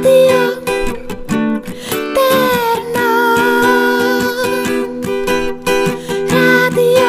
[0.00, 0.60] Radio
[2.16, 3.10] Terno.
[6.32, 7.08] Radio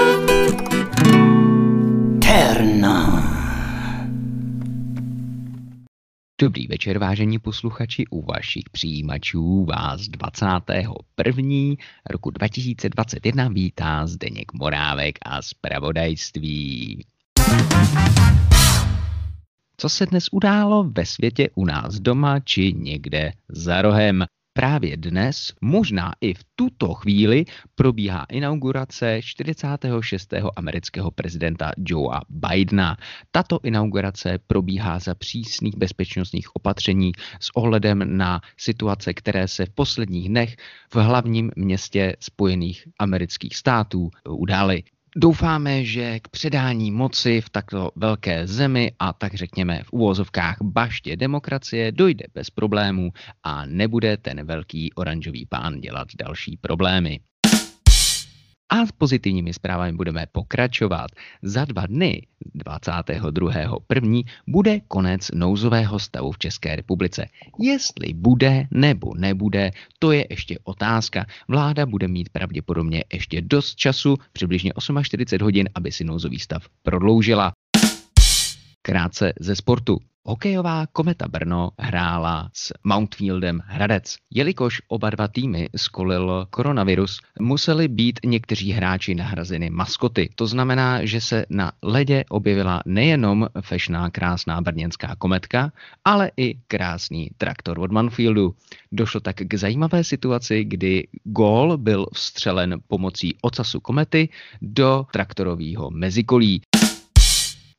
[2.19, 3.23] Terno.
[6.41, 11.75] Dobrý večer, vážení posluchači, u vašich přijímačů vás 21.
[12.09, 17.05] roku 2021 vítá Zdeněk Morávek a zpravodajství.
[19.81, 24.25] Co se dnes událo ve světě u nás doma či někde za rohem?
[24.53, 27.45] Právě dnes, možná i v tuto chvíli,
[27.75, 30.33] probíhá inaugurace 46.
[30.55, 32.97] amerického prezidenta Joea Bidena.
[33.31, 40.29] Tato inaugurace probíhá za přísných bezpečnostních opatření s ohledem na situace, které se v posledních
[40.29, 40.55] dnech
[40.93, 44.83] v hlavním městě Spojených amerických států udály.
[45.15, 51.17] Doufáme, že k předání moci v takto velké zemi a tak řekněme v úvozovkách baště
[51.17, 53.11] demokracie dojde bez problémů
[53.43, 57.19] a nebude ten velký oranžový pán dělat další problémy.
[58.71, 61.11] A s pozitivními zprávami budeme pokračovat.
[61.43, 64.23] Za dva dny, 22.1.
[64.47, 67.25] bude konec nouzového stavu v České republice.
[67.59, 71.25] Jestli bude nebo nebude, to je ještě otázka.
[71.47, 74.71] Vláda bude mít pravděpodobně ještě dost času, přibližně
[75.03, 77.51] 48 hodin, aby si nouzový stav prodloužila.
[78.81, 80.10] Krátce ze sportu.
[80.23, 84.15] Hokejová Kometa Brno hrála s Mountfieldem Hradec.
[84.29, 90.29] Jelikož oba dva týmy skolil koronavirus, museli být někteří hráči nahrazeny maskoty.
[90.35, 95.71] To znamená, že se na ledě objevila nejenom fešná krásná brněnská kometka,
[96.05, 98.55] ale i krásný traktor od Manfieldu.
[98.91, 104.29] Došlo tak k zajímavé situaci, kdy gól byl vstřelen pomocí ocasu komety
[104.61, 106.61] do traktorového mezikolí.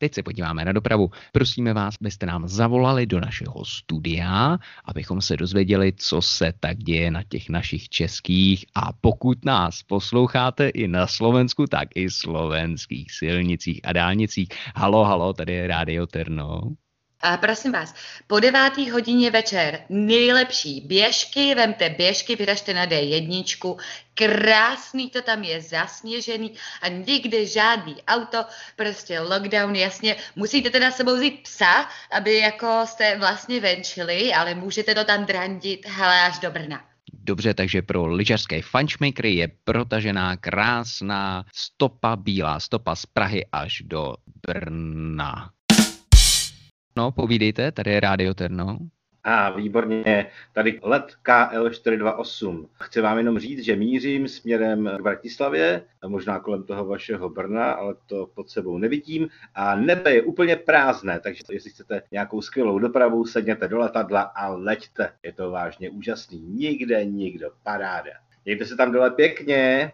[0.03, 1.11] Teď se podíváme na dopravu.
[1.33, 7.11] Prosíme vás, abyste nám zavolali do našeho studia, abychom se dozvěděli, co se tak děje
[7.11, 13.81] na těch našich českých a pokud nás posloucháte i na Slovensku, tak i slovenských silnicích
[13.85, 14.49] a dálnicích.
[14.77, 16.61] Halo, halo, tady je Radio Terno.
[17.23, 17.95] A prosím vás,
[18.27, 23.77] po devátý hodině večer nejlepší běžky, vemte běžky, vyražte na D1,
[24.15, 26.53] krásný to tam je, zasněžený
[26.83, 28.45] a nikde žádný auto,
[28.77, 34.95] prostě lockdown, jasně, musíte teda sebou vzít psa, aby jako jste vlastně venčili, ale můžete
[34.95, 36.85] to tam drandit, hele, až do Brna.
[37.13, 44.15] Dobře, takže pro lyžařské fančmakery je protažená krásná stopa, bílá stopa z Prahy až do
[44.47, 45.51] Brna.
[46.97, 48.79] No, povídejte, tady je Radio Terno.
[49.25, 52.67] A výborně, tady let KL428.
[52.81, 57.95] Chci vám jenom říct, že mířím směrem k Bratislavě, možná kolem toho vašeho Brna, ale
[58.07, 59.29] to pod sebou nevidím.
[59.55, 64.49] A nebe je úplně prázdné, takže jestli chcete nějakou skvělou dopravu, sedněte do letadla a
[64.49, 65.13] leďte.
[65.23, 66.41] Je to vážně úžasný.
[66.41, 67.51] Nikde nikdo.
[67.63, 68.13] Paráda.
[68.45, 69.93] Mějte se tam dole pěkně.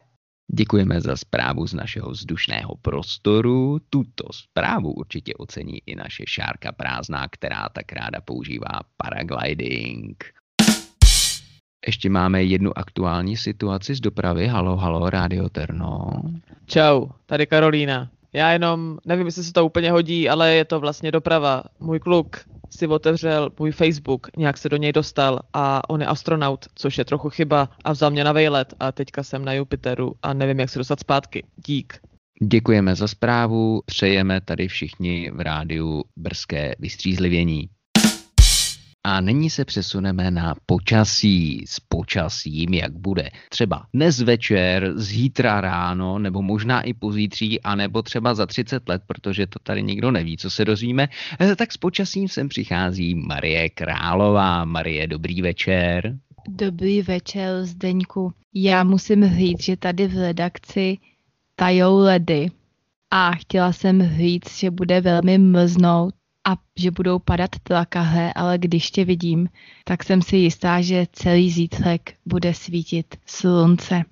[0.52, 3.78] Děkujeme za zprávu z našeho vzdušného prostoru.
[3.90, 10.24] Tuto zprávu určitě ocení i naše šárka prázdná, která tak ráda používá paragliding.
[11.86, 14.46] Ještě máme jednu aktuální situaci z dopravy.
[14.46, 16.10] Halo, halo, Radio Terno.
[16.66, 18.10] Čau, tady Karolína.
[18.32, 21.62] Já jenom, nevím, jestli se to úplně hodí, ale je to vlastně doprava.
[21.80, 22.36] Můj kluk
[22.70, 27.04] si otevřel můj Facebook, nějak se do něj dostal a on je astronaut, což je
[27.04, 30.70] trochu chyba a vzal mě na vejlet a teďka jsem na Jupiteru a nevím, jak
[30.70, 31.44] se dostat zpátky.
[31.66, 31.98] Dík.
[32.42, 37.68] Děkujeme za zprávu, přejeme tady všichni v rádiu brzké vystřízlivění.
[39.04, 41.64] A nyní se přesuneme na počasí.
[41.66, 43.30] S počasím, jak bude.
[43.48, 49.46] Třeba dnes večer, zítra ráno, nebo možná i pozítří, anebo třeba za 30 let, protože
[49.46, 51.08] to tady nikdo neví, co se dozvíme.
[51.40, 54.64] Eh, Tak s počasím sem přichází Marie Králová.
[54.64, 56.18] Marie, dobrý večer.
[56.48, 58.32] Dobrý večer, Zdeňku.
[58.54, 60.98] Já musím říct, že tady v redakci
[61.56, 62.50] tajou ledy.
[63.10, 66.14] A chtěla jsem říct, že bude velmi mrznout
[66.48, 69.48] a že budou padat tlakahe, ale když tě vidím,
[69.84, 74.02] tak jsem si jistá, že celý zítřek bude svítit slunce.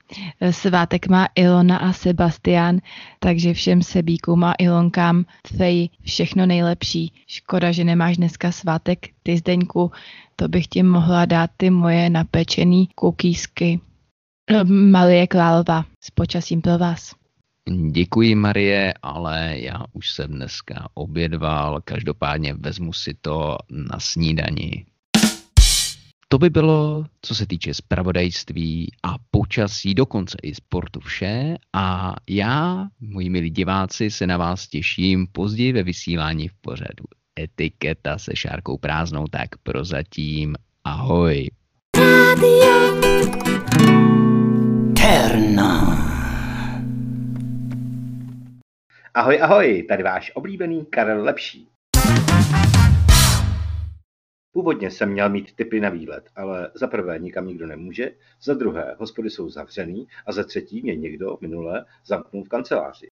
[0.51, 2.79] Svátek má Ilona a Sebastian,
[3.19, 7.13] takže všem sebíkům a Ilonkám přeji všechno nejlepší.
[7.27, 9.91] Škoda, že nemáš dneska svátek, ty Zdeňku,
[10.37, 13.81] to bych ti mohla dát ty moje napečený kukísky.
[14.65, 17.26] Marie Králová, s počasím pro vás.
[17.91, 24.87] Děkuji, Marie, ale já už jsem dneska obědval, každopádně vezmu si to na snídani.
[26.29, 31.57] To by bylo, co se týče zpravodajství a počasí, dokonce i sportu vše.
[31.73, 37.05] A já, moji milí diváci, se na vás těším později ve vysílání v pořadu
[37.41, 40.55] Etiketa se šárkou prázdnou, tak prozatím
[40.85, 41.51] ahoj.
[44.97, 45.86] Terno.
[49.17, 51.69] Ahoj, ahoj, tady váš oblíbený Karel Lepší.
[54.53, 58.11] Původně jsem měl mít typy na výlet, ale za prvé nikam nikdo nemůže,
[58.43, 63.09] za druhé hospody jsou zavřený a za třetí mě někdo minule zamknul v kanceláři.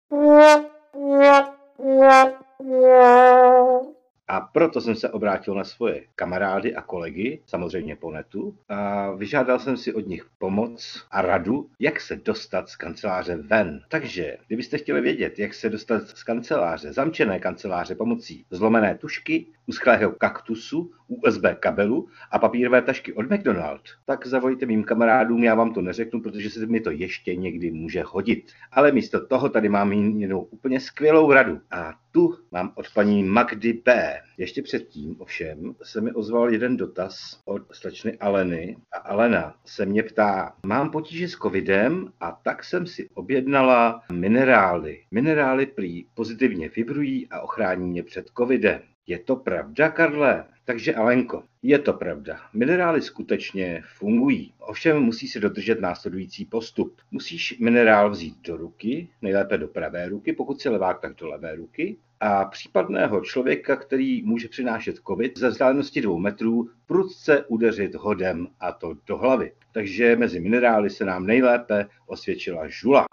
[4.28, 9.58] A proto jsem se obrátil na svoje kamarády a kolegy, samozřejmě po netu, a vyžádal
[9.58, 13.80] jsem si od nich pomoc a radu, jak se dostat z kanceláře ven.
[13.88, 20.12] Takže, kdybyste chtěli vědět, jak se dostat z kanceláře, zamčené kanceláře pomocí zlomené tušky, uschlého
[20.12, 25.80] kaktusu, USB kabelu a papírové tašky od McDonald, tak zavolejte mým kamarádům, já vám to
[25.80, 28.52] neřeknu, protože se mi to ještě někdy může hodit.
[28.72, 33.72] Ale místo toho tady mám jinou úplně skvělou radu a tu mám od paní Magdy
[33.84, 34.20] B.
[34.38, 40.02] Ještě předtím ovšem se mi ozval jeden dotaz od slečny Aleny a Alena se mě
[40.02, 45.00] ptá, mám potíže s covidem a tak jsem si objednala minerály.
[45.10, 48.80] Minerály prý pozitivně vibrují a ochrání mě před covidem.
[49.06, 50.44] Je to pravda, Karle?
[50.64, 52.40] Takže Alenko, je to pravda.
[52.54, 54.54] Minerály skutečně fungují.
[54.58, 57.00] Ovšem musí se dodržet následující postup.
[57.10, 61.54] Musíš minerál vzít do ruky, nejlépe do pravé ruky, pokud si levák, tak do levé
[61.56, 61.96] ruky.
[62.20, 68.72] A případného člověka, který může přinášet covid, ze vzdálenosti dvou metrů prudce udeřit hodem a
[68.72, 69.52] to do hlavy.
[69.72, 73.06] Takže mezi minerály se nám nejlépe osvědčila žula.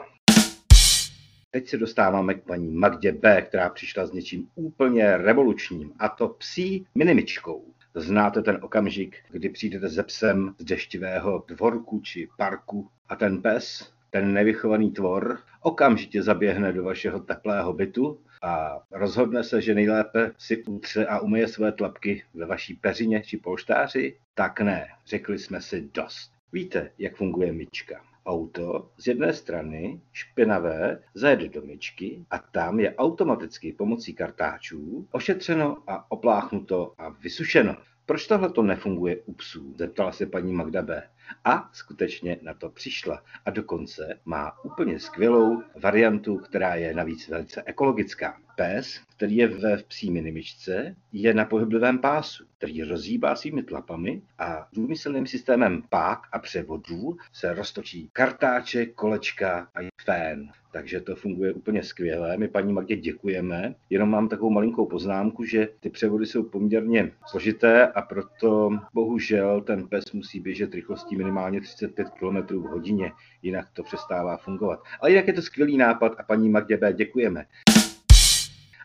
[1.53, 6.27] Teď se dostáváme k paní Magdě B., která přišla s něčím úplně revolučním, a to
[6.27, 7.65] psí minimičkou.
[7.95, 13.94] Znáte ten okamžik, kdy přijdete ze psem z deštivého dvorku či parku a ten pes,
[14.09, 20.63] ten nevychovaný tvor, okamžitě zaběhne do vašeho teplého bytu a rozhodne se, že nejlépe si
[20.63, 24.18] utře a umyje své tlapky ve vaší peřině či polštáři?
[24.33, 26.31] Tak ne, řekli jsme si dost.
[26.53, 28.11] Víte, jak funguje myčka.
[28.26, 35.78] Auto z jedné strany špinavé zajede do myčky a tam je automaticky pomocí kartáčů ošetřeno
[35.88, 37.76] a opláchnuto a vysušeno.
[38.06, 39.74] Proč tohle to nefunguje u psů?
[39.78, 41.10] Zeptala se paní Magda B.
[41.45, 43.24] A skutečně na to přišla.
[43.45, 48.38] A dokonce má úplně skvělou variantu, která je navíc velice ekologická.
[48.56, 54.68] Pes, který je ve psí minimičce, je na pohyblivém pásu, který rozhýbá svými tlapami a
[54.74, 60.51] důmyslným systémem pák a převodů se roztočí kartáče, kolečka a fén.
[60.72, 62.38] Takže to funguje úplně skvěle.
[62.38, 63.75] My paní Magdě děkujeme.
[63.89, 69.88] Jenom mám takovou malinkou poznámku, že ty převody jsou poměrně složité a proto bohužel ten
[69.88, 74.80] pes musí běžet rychlostí minimálně 35 km v hodině, jinak to přestává fungovat.
[75.02, 76.94] Ale jinak je to skvělý nápad a paní Magdě B.
[76.94, 77.46] děkujeme.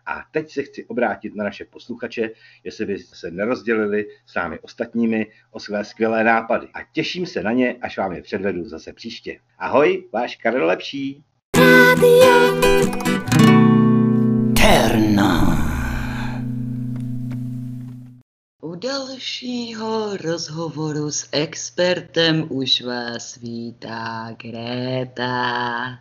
[0.07, 2.31] A teď se chci obrátit na naše posluchače,
[2.65, 6.69] jestli by se nerozdělili s námi ostatními o své skvělé nápady.
[6.75, 9.41] A těším se na ně, až vám je předvedu zase příště.
[9.59, 11.25] Ahoj, váš Karel Lepší.
[14.57, 15.36] Terno.
[15.36, 15.36] U
[18.79, 25.99] dalšího rozhovoru s expertem už vás vítá Greta.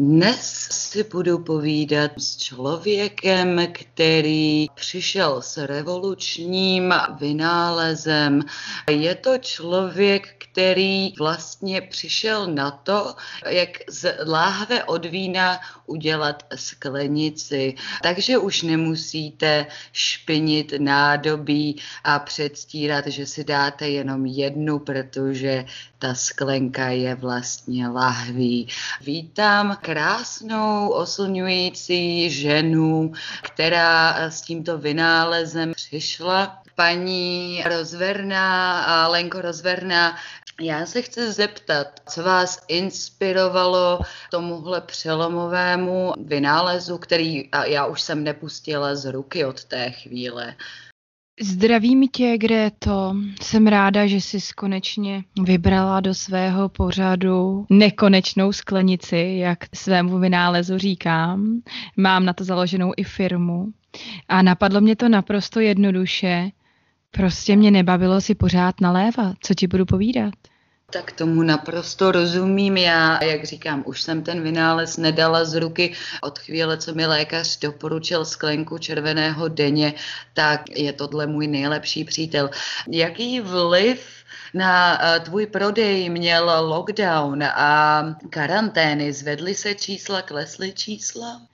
[0.00, 8.40] Dnes si budu povídat s člověkem, který přišel s revolučním vynálezem.
[8.90, 13.14] Je to člověk, který vlastně přišel na to,
[13.46, 17.74] jak z láhve od vína udělat sklenici.
[18.02, 25.64] Takže už nemusíte špinit nádobí a předstírat, že si dáte jenom jednu, protože
[25.98, 28.68] ta sklenka je vlastně lahví.
[29.00, 36.62] Vítám krásnou, oslňující ženu, která s tímto vynálezem přišla.
[36.74, 40.16] Paní Rozverná, Lenko Rozverná,
[40.60, 48.94] já se chci zeptat, co vás inspirovalo tomuhle přelomovému vynálezu, který já už jsem nepustila
[48.94, 50.54] z ruky od té chvíle.
[51.42, 53.16] Zdravím tě, Gréto.
[53.42, 61.60] Jsem ráda, že jsi konečně vybrala do svého pořadu nekonečnou sklenici, jak svému vynálezu říkám.
[61.96, 63.66] Mám na to založenou i firmu.
[64.28, 66.50] A napadlo mě to naprosto jednoduše.
[67.10, 69.36] Prostě mě nebavilo si pořád nalévat.
[69.42, 70.34] Co ti budu povídat?
[70.90, 72.76] Tak tomu naprosto rozumím.
[72.76, 77.58] Já, jak říkám, už jsem ten vynález nedala z ruky od chvíle, co mi lékař
[77.58, 79.94] doporučil sklenku červeného denně,
[80.34, 82.50] tak je tohle můj nejlepší přítel.
[82.88, 84.06] Jaký vliv
[84.54, 89.12] na eh, tvůj prodej měl lockdown a karantény?
[89.12, 91.49] Zvedly se čísla, klesly čísla?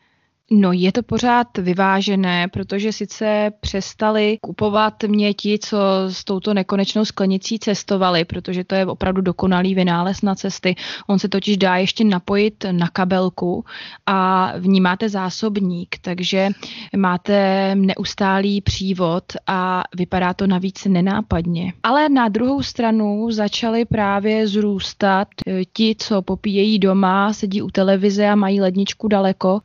[0.50, 7.04] No je to pořád vyvážené, protože sice přestali kupovat mě ti, co s touto nekonečnou
[7.04, 10.74] sklenicí cestovali, protože to je opravdu dokonalý vynález na cesty.
[11.06, 13.64] On se totiž dá ještě napojit na kabelku
[14.06, 16.48] a vnímáte zásobník, takže
[16.96, 21.72] máte neustálý přívod a vypadá to navíc nenápadně.
[21.82, 28.28] Ale na druhou stranu začali právě zrůstat eh, ti, co popíjejí doma, sedí u televize
[28.28, 29.60] a mají ledničku daleko,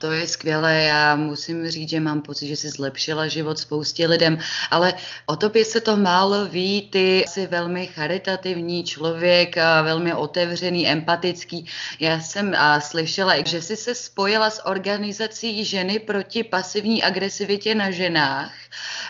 [0.00, 4.38] to je skvělé, já musím říct, že mám pocit, že si zlepšila život spoustě lidem,
[4.70, 4.94] ale
[5.26, 11.66] o tobě se to málo ví, ty jsi velmi charitativní člověk, velmi otevřený, empatický.
[12.00, 17.90] Já jsem a slyšela, že jsi se spojila s organizací ženy proti pasivní agresivitě na
[17.90, 18.52] ženách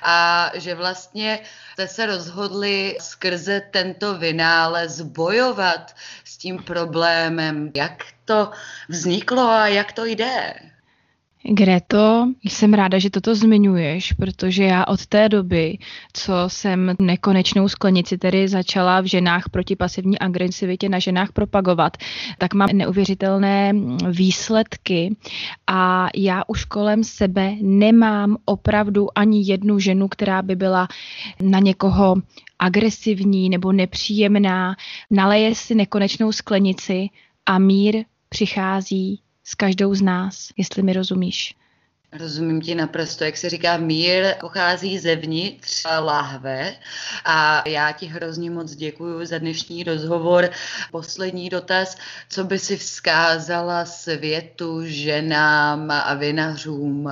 [0.02, 1.40] a že vlastně
[1.72, 5.94] jste se rozhodli skrze tento vynález bojovat
[6.24, 7.70] s tím problémem.
[7.74, 8.50] Jak to
[8.88, 10.69] vzniklo a jak to jde?
[11.42, 15.78] Greto, jsem ráda, že toto zmiňuješ, protože já od té doby,
[16.12, 21.96] co jsem nekonečnou sklenici tedy začala v ženách proti pasivní agresivitě na ženách propagovat,
[22.38, 23.72] tak mám neuvěřitelné
[24.10, 25.16] výsledky
[25.66, 30.88] a já už kolem sebe nemám opravdu ani jednu ženu, která by byla
[31.42, 32.16] na někoho
[32.58, 34.76] agresivní nebo nepříjemná.
[35.10, 37.08] Naleje si nekonečnou sklenici
[37.46, 41.54] a mír přichází s každou z nás, jestli mi rozumíš.
[42.12, 46.74] Rozumím ti naprosto, jak se říká, mír pochází zevnitř láhve
[47.24, 50.50] a já ti hrozně moc děkuji za dnešní rozhovor.
[50.90, 51.96] Poslední dotaz,
[52.28, 57.10] co by si vzkázala světu, ženám a vinařům?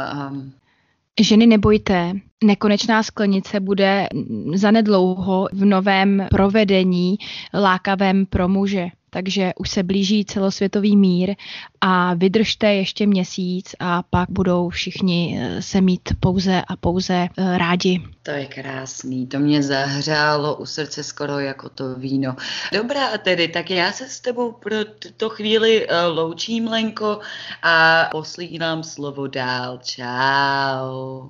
[1.21, 2.13] Ženy nebojte,
[2.45, 4.09] nekonečná sklenice bude
[4.55, 7.17] zanedlouho v novém provedení
[7.55, 11.35] lákavém pro muže takže už se blíží celosvětový mír
[11.81, 17.59] a vydržte ještě měsíc a pak budou všichni eh, se mít pouze a pouze eh,
[17.59, 18.03] rádi.
[18.23, 22.37] To je krásný, to mě zahřálo u srdce skoro jako to víno.
[22.73, 27.21] Dobrá tedy, tak já se s tebou pro tuto chvíli eh, loučím, Lenko,
[27.63, 29.79] a poslínám slovo dál.
[29.83, 31.29] Čau.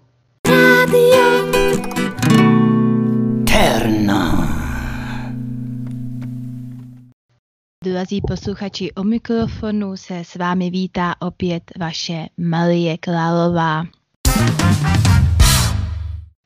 [0.48, 1.52] Radio
[3.44, 4.67] Terna.
[7.92, 13.84] Drazí posluchači, o mikrofonu se s vámi vítá opět vaše Marie Králová.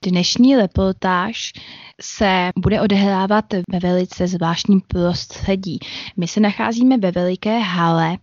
[0.04, 1.52] Dnešní reportáž
[2.00, 5.78] se bude odehrávat ve velice zvláštním prostředí.
[6.16, 8.16] My se nacházíme ve veliké hale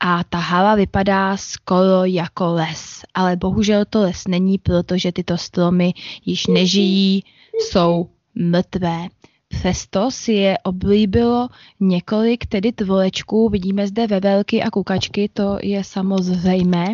[0.00, 5.92] a ta hala vypadá skoro jako les, ale bohužel to les není, protože tyto stromy
[6.24, 7.24] již nežijí,
[7.60, 9.08] jsou mrtvé.
[9.50, 11.48] Přesto si je oblíbilo
[11.80, 16.86] několik tedy tvolečků, vidíme zde vevelky a kukačky, to je samozřejmé.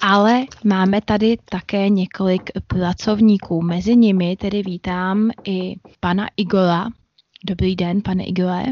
[0.00, 3.62] Ale máme tady také několik pracovníků.
[3.62, 6.86] Mezi nimi tedy vítám i pana Igora.
[7.44, 8.64] Dobrý den, pane Igore.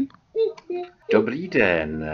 [1.11, 2.09] Dobrý den.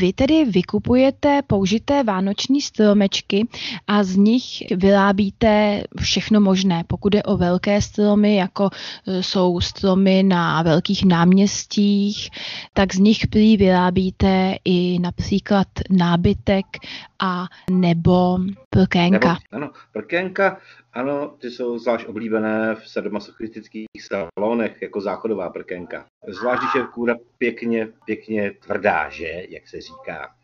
[0.00, 3.48] Vy tedy vykupujete použité vánoční stromečky
[3.86, 4.44] a z nich
[4.76, 6.84] vyrábíte všechno možné.
[6.86, 8.70] Pokud je o velké stromy, jako
[9.06, 12.28] e, jsou stromy na velkých náměstích,
[12.72, 16.66] tak z nich prý vyrábíte i například nábytek
[17.18, 18.38] a nebo
[18.70, 19.28] prkénka.
[19.28, 20.58] Nebo, ano, prkénka
[20.96, 26.04] ano, ty jsou zvlášť oblíbené v sadomasochistických salonech jako záchodová prkenka.
[26.28, 28.35] Zvlášť, když je kůra pěkně, pěkně
[28.66, 30.34] tvrdá, že, jak se říká.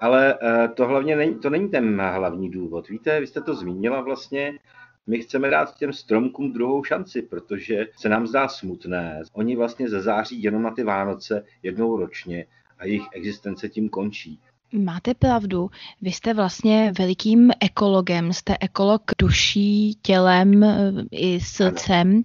[0.00, 2.88] Ale eh, to hlavně není, to není ten hlavní důvod.
[2.88, 4.58] Víte, vy jste to zmínila vlastně,
[5.06, 9.22] my chceme dát těm stromkům druhou šanci, protože se nám zdá smutné.
[9.32, 12.46] Oni vlastně zazáří jenom na ty Vánoce jednou ročně
[12.78, 14.40] a jejich existence tím končí.
[14.72, 15.70] Máte pravdu,
[16.02, 22.22] vy jste vlastně velikým ekologem, jste ekolog duší, tělem eh, i srdcem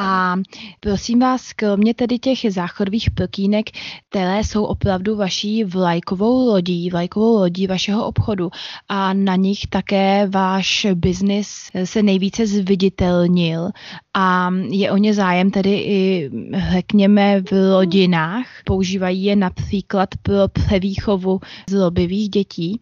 [0.00, 0.36] a
[0.80, 3.66] prosím vás, kromě tedy těch záchodových prkínek,
[4.10, 8.50] které jsou opravdu vaší vlajkovou lodí, vlajkovou lodí vašeho obchodu
[8.88, 13.70] a na nich také váš biznis se nejvíce zviditelnil
[14.16, 16.30] a je o ně zájem tedy i,
[16.72, 18.46] řekněme, v rodinách.
[18.64, 22.80] Používají je například pro převýchovu zlobivých dětí.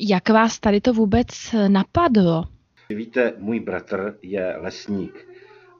[0.00, 1.28] Jak vás tady to vůbec
[1.68, 2.44] napadlo?
[2.90, 5.33] Víte, můj bratr je lesník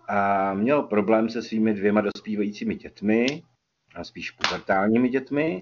[0.08, 3.42] a měl problém se svými dvěma dospívajícími dětmi,
[3.94, 5.58] a spíš pubertálními dětmi,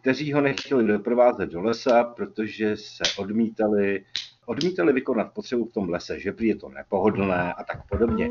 [0.00, 4.04] kteří ho nechtěli doprovázet do lesa, protože se odmítali,
[4.46, 8.30] odmítali vykonat potřebu v tom lese, že prý je to nepohodlné a tak podobně.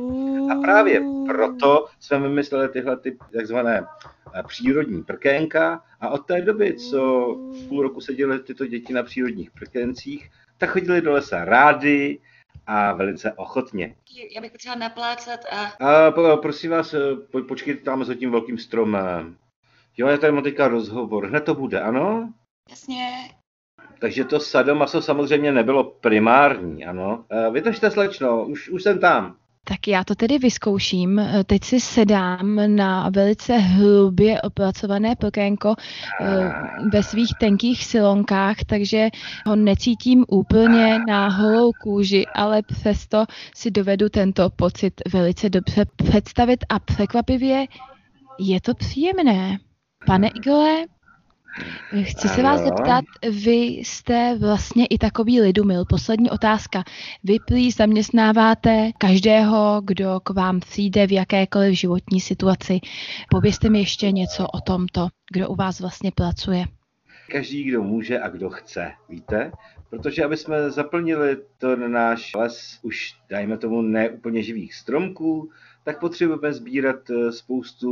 [0.52, 3.86] A právě proto jsme vymysleli tyhle ty takzvané
[4.34, 7.28] eh, přírodní prkénka a od té doby, co
[7.70, 12.20] půl roku seděly tyto děti na přírodních prkéncích, tak chodili do lesa rády
[12.68, 13.96] a velice ochotně.
[14.36, 15.86] Já bych potřeba naplácat a...
[15.86, 17.00] A po, prosím vás, eh,
[17.32, 19.38] po, počkejte tam za tím velkým stromem.
[19.98, 22.34] Jo, já tady mám teďka rozhovor, hned to bude, ano?
[22.70, 23.30] Jasně.
[24.00, 27.26] Takže to sadomaso samozřejmě nebylo primární, ano.
[27.30, 29.38] E, vydržte, slečno, už, už jsem tam.
[29.64, 31.22] Tak já to tedy vyzkouším.
[31.46, 35.76] Teď si sedám na velice hlubě opracované plkénko
[36.22, 36.52] eh,
[36.92, 39.10] ve svých tenkých silonkách, takže
[39.46, 43.26] ho necítím úplně na holou kůži, ale přesto
[43.56, 47.66] si dovedu tento pocit velice dobře představit a překvapivě
[48.40, 49.58] je to příjemné.
[50.06, 50.86] Pane Igole,
[52.04, 53.06] Chci se vás zeptat,
[53.44, 55.86] vy jste vlastně i takový lidumil.
[55.90, 56.84] Poslední otázka.
[57.24, 62.80] Vy prý zaměstnáváte každého, kdo k vám přijde v jakékoliv životní situaci.
[63.30, 66.66] Povězte mi ještě něco o tomto, kdo u vás vlastně pracuje.
[67.32, 69.52] Každý, kdo může a kdo chce, víte?
[69.90, 75.50] Protože aby jsme zaplnili ten náš les už, dajme tomu, ne úplně živých stromků,
[75.84, 77.92] tak potřebujeme sbírat eh, spoustu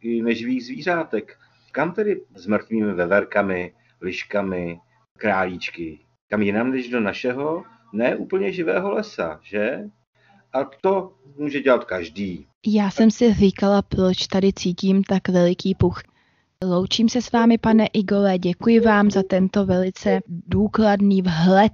[0.00, 1.38] i neživých zvířátek.
[1.72, 4.80] Kam tedy s mrtvými veverkami, liškami,
[5.18, 5.98] králíčky?
[6.28, 9.80] Kam jinam než do našeho ne úplně živého lesa, že?
[10.52, 12.46] A to může dělat každý.
[12.66, 16.02] Já jsem si říkala, proč tady cítím tak veliký puch.
[16.64, 21.72] Loučím se s vámi, pane Igole, děkuji vám za tento velice důkladný vhled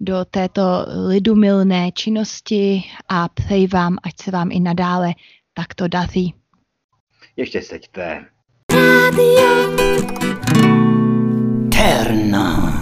[0.00, 0.62] do této
[1.08, 5.14] lidumilné činnosti a přeji vám, ať se vám i nadále
[5.54, 6.34] takto daří.
[7.36, 8.33] Ještě seďte.
[11.68, 12.72] Terno.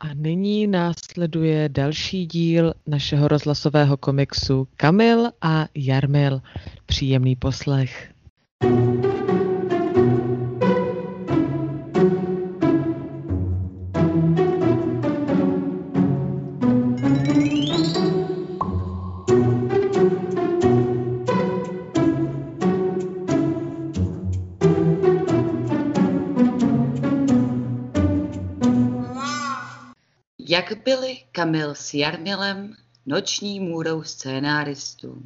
[0.00, 6.40] A nyní následuje další díl našeho rozhlasového komiksu Kamil a Jarmil.
[6.86, 8.10] Příjemný poslech.
[31.36, 35.22] Kamil s Jarmilem noční můrou scénáristů?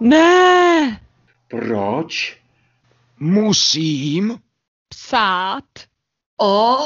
[0.00, 1.00] Ne!
[1.48, 2.40] Proč?
[3.18, 4.38] Musím.
[4.88, 5.64] Psát
[6.40, 6.76] O,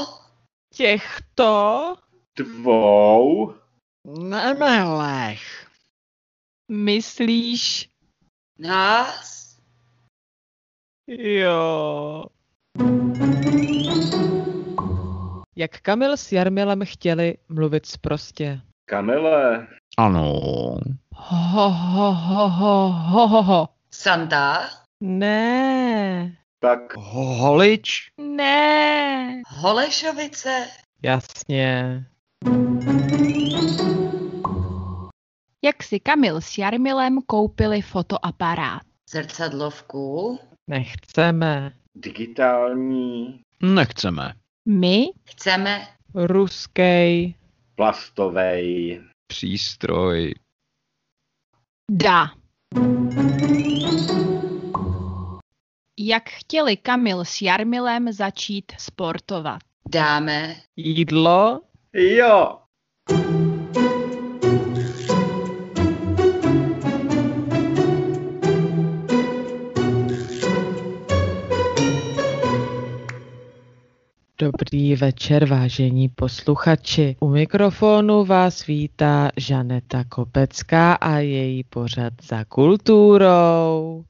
[0.74, 1.96] těchto
[2.36, 3.54] Dvou?
[4.04, 5.66] Nemelech.
[6.68, 7.88] Myslíš?
[8.58, 9.56] nás?
[11.06, 12.24] Jo.
[15.58, 18.60] Jak Kamil s Jarmilem chtěli mluvit sprostě.
[18.88, 19.66] Kamele,
[19.98, 20.32] Ano.
[21.14, 23.68] Ho, ho, ho, ho, ho, ho, ho.
[23.90, 24.68] Santa?
[25.00, 26.36] Ne.
[26.60, 28.10] tak Holič.
[28.18, 29.42] Ne.
[29.48, 30.66] Holešovice?
[31.02, 32.04] Jasně.
[35.64, 38.82] Jak si Kamil s Jarmilem koupili fotoaparát?
[39.10, 40.38] Zrcadlovku?
[40.70, 41.72] Nechceme.
[41.94, 44.32] digitální, Nechceme.
[44.70, 45.06] My?
[45.24, 45.86] Chceme?
[46.14, 47.34] Ruskej.
[47.74, 50.34] plastovej, Přístroj.
[51.90, 52.30] Da.
[55.98, 59.60] Jak chtěli Kamil s Jarmilem začít sportovat?
[59.90, 60.56] Dáme?
[60.76, 61.60] Jídlo.
[61.92, 62.58] Jo,
[74.52, 77.16] Dobrý večer, vážení posluchači.
[77.20, 84.04] U mikrofonu vás vítá Žaneta Kopecká a její pořad za kulturou.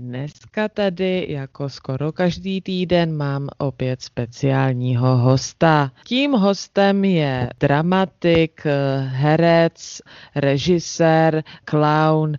[0.00, 5.92] Dneska tady, jako skoro každý týden, mám opět speciálního hosta.
[6.04, 8.66] Tím hostem je dramatik,
[9.06, 10.02] herec,
[10.34, 12.36] režisér, clown,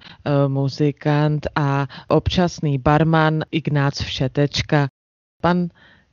[0.48, 4.88] muzikant a občasný barman Ignác Všetečka.
[5.42, 5.68] Pan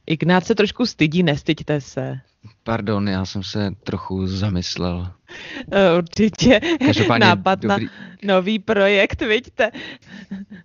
[0.06, 2.20] Ignác se trošku stydí, nestyďte se.
[2.62, 5.12] Pardon, já jsem se trochu zamyslel.
[5.72, 7.88] Eh, Určitě Každopádně nápad na dobrý,
[8.24, 9.70] nový projekt, vidíte.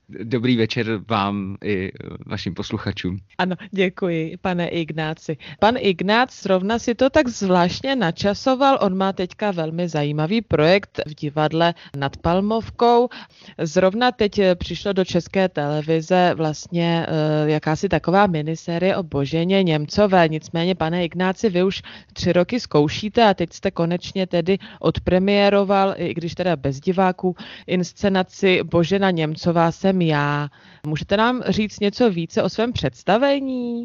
[0.09, 1.91] dobrý večer vám i
[2.25, 3.17] vašim posluchačům.
[3.37, 5.37] Ano, děkuji, pane Ignáci.
[5.59, 8.79] Pan Ignác zrovna si to tak zvláštně načasoval.
[8.81, 13.09] On má teďka velmi zajímavý projekt v divadle nad Palmovkou.
[13.57, 20.27] Zrovna teď přišlo do české televize vlastně uh, jakási taková minisérie o Boženě Němcové.
[20.29, 21.81] Nicméně, pane Ignáci, vy už
[22.13, 27.35] tři roky zkoušíte a teď jste konečně tedy odpremiéroval, i když teda bez diváků,
[27.67, 30.49] inscenaci Božena Němcová jsem já.
[30.85, 33.83] Můžete nám říct něco více o svém představení?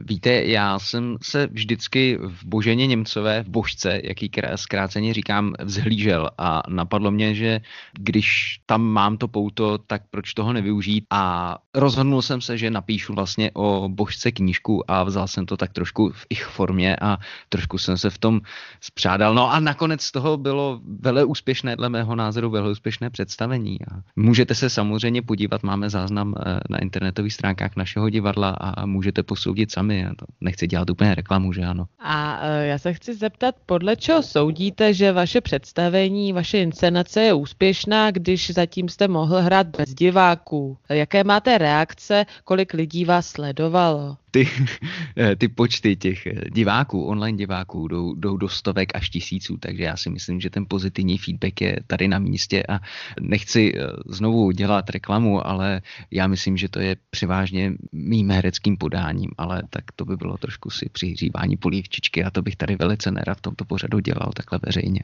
[0.00, 6.62] Víte, já jsem se vždycky v Boženě Němcové, v Božce, jaký zkráceně říkám, vzhlížel a
[6.68, 7.60] napadlo mě, že
[7.98, 13.14] když tam mám to pouto, tak proč toho nevyužít a rozhodnul jsem se, že napíšu
[13.14, 17.18] vlastně o Božce knížku a vzal jsem to tak trošku v ich formě a
[17.48, 18.40] trošku jsem se v tom
[18.80, 19.34] spřádal.
[19.34, 23.78] No a nakonec z toho bylo vele úspěšné, dle mého názoru, vele úspěšné představení.
[23.90, 29.22] A můžete se samozřejmě podívat, máme záznam eh, na internetových stránkách našeho divadla a můžete
[29.22, 30.06] posoudit sami.
[30.16, 31.84] To nechci dělat úplně reklamu, že ano.
[31.98, 37.34] A e, já se chci zeptat, podle čeho soudíte, že vaše představení, vaše inscenace je
[37.34, 40.78] úspěšná, když zatím jste mohl hrát bez diváků?
[40.88, 44.16] Jaké máte reakce, kolik lidí vás sledovalo?
[44.36, 44.48] Ty,
[45.16, 49.82] eh, ty počty těch eh, diváků, online diváků jdou, jdou do stovek až tisíců, takže
[49.82, 52.80] já si myslím, že ten pozitivní feedback je tady na místě a
[53.20, 59.30] nechci eh, znovu dělat reklamu, ale já myslím, že to je převážně mým hereckým podáním,
[59.38, 63.38] ale tak to by bylo trošku si přihřívání polívčičky a to bych tady velice nerad
[63.38, 65.00] v tomto pořadu dělal takhle veřejně.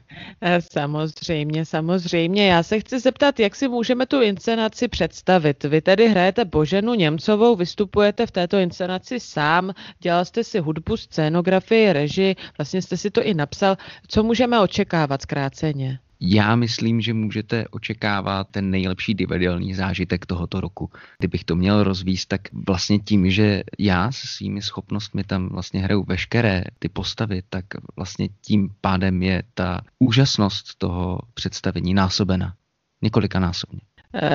[0.73, 2.47] Samozřejmě, samozřejmě.
[2.47, 5.65] Já se chci zeptat, jak si můžeme tu inscenaci představit.
[5.65, 11.93] Vy tedy hrajete Boženu Němcovou, vystupujete v této inscenaci sám, dělal jste si hudbu, scénografii,
[11.93, 13.77] režii, vlastně jste si to i napsal.
[14.09, 15.99] Co můžeme očekávat zkráceně?
[16.25, 20.91] Já myslím, že můžete očekávat ten nejlepší divadelní zážitek tohoto roku.
[21.19, 26.05] Kdybych to měl rozvíst, tak vlastně tím, že já se svými schopnostmi tam vlastně hraju
[26.05, 27.65] veškeré ty postavy, tak
[27.97, 32.55] vlastně tím pádem je ta úžasnost toho představení násobena.
[33.03, 33.81] Několika násobně.
[33.81, 33.92] Eh,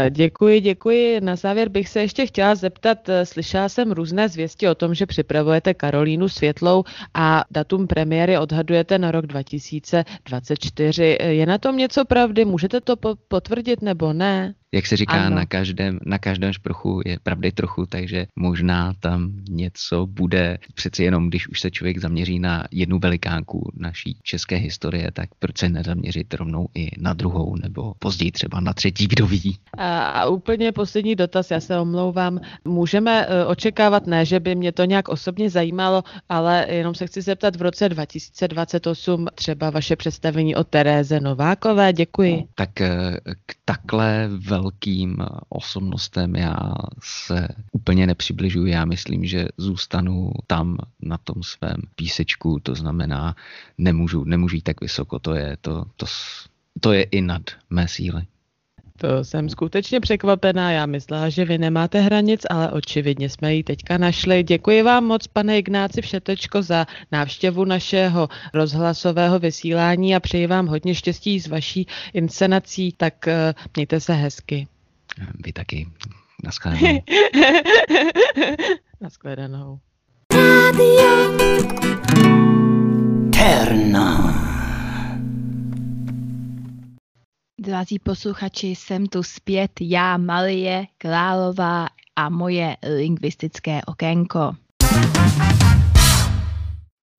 [0.09, 1.21] děkuji, děkuji.
[1.21, 5.05] Na závěr bych se ještě chtěla zeptat, eh, slyšela jsem různé zvěsti o tom, že
[5.05, 11.17] připravujete Karolínu Světlou a datum premiéry odhadujete na rok 2024.
[11.21, 12.45] Je na tom něco pravdy?
[12.45, 12.95] Můžete to
[13.27, 14.53] potvrdit nebo ne?
[14.73, 20.05] Jak se říká, na každém, na každém šprochu je pravdy trochu, takže možná tam něco
[20.05, 20.57] bude.
[20.73, 25.57] Přeci jenom, když už se člověk zaměří na jednu velikánku naší české historie, tak proč
[25.57, 29.57] se nezaměřit rovnou i na druhou, nebo později třeba na třetí, kdo ví.
[29.77, 32.39] A, a úplně poslední dotaz, já se omlouvám.
[32.65, 37.21] Můžeme uh, očekávat, ne, že by mě to nějak osobně zajímalo, ale jenom se chci
[37.21, 41.93] zeptat v roce 2028 třeba vaše představení o Teréze Novákové.
[41.93, 42.43] Děkuji.
[42.55, 42.87] Tak uh,
[43.45, 45.17] k takhle velkým
[45.49, 46.55] osobnostem já
[47.03, 48.71] se úplně nepřibližuji.
[48.71, 53.35] Já myslím, že zůstanu tam na tom svém písečku, to znamená,
[53.77, 56.05] nemůžu, nemůžu jít tak vysoko, to je, to, to,
[56.79, 58.27] to je i nad mé síly.
[58.97, 60.71] To jsem skutečně překvapená.
[60.71, 64.43] Já myslela, že vy nemáte hranic, ale očividně jsme ji teďka našli.
[64.43, 70.95] Děkuji vám moc, pane Ignáci Všetečko, za návštěvu našeho rozhlasového vysílání a přeji vám hodně
[70.95, 72.93] štěstí s vaší inscenací.
[72.97, 73.33] Tak uh,
[73.75, 74.67] mějte se hezky.
[75.45, 75.87] Vy taky.
[76.43, 77.01] Naschledanou.
[79.01, 79.79] Naschledanou.
[83.33, 84.46] Terno.
[87.67, 94.55] Drazí posluchači, jsem tu zpět já, Malie Králová a moje lingvistické okénko.